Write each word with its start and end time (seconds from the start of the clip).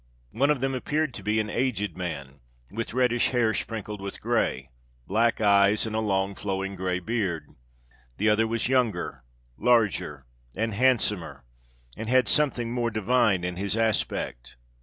One 0.31 0.49
of 0.49 0.61
them 0.61 0.73
appeared 0.73 1.13
to 1.13 1.21
be 1.21 1.39
an 1.39 1.51
aged 1.51 1.95
man, 1.95 2.39
with 2.71 2.91
reddish 2.95 3.29
hair 3.29 3.53
sprinkled 3.53 4.01
with 4.01 4.19
grey, 4.19 4.71
black 5.05 5.39
eyes, 5.39 5.85
and 5.85 5.95
a 5.95 5.99
long 5.99 6.33
flowing 6.33 6.75
grey 6.75 6.97
beard. 6.99 7.53
The 8.17 8.27
other 8.27 8.47
was 8.47 8.67
younger, 8.67 9.21
larger, 9.59 10.25
and 10.55 10.73
handsomer, 10.73 11.45
and 11.95 12.09
had 12.09 12.27
something 12.27 12.71
more 12.73 12.89
divine 12.89 13.43
in 13.43 13.57
his 13.57 13.77
aspect. 13.77 14.57